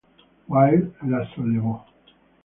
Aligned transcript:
Wilde 0.47 0.95
la 1.07 1.23
sollevò. 1.27 1.85